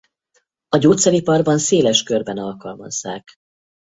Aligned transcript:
A 0.69 0.77
gyógyszeriparban 0.77 1.57
széles 1.57 2.03
körben 2.03 2.37
alkalmazzák. 2.37 3.35